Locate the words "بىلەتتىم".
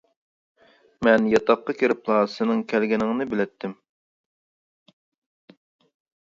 3.35-3.77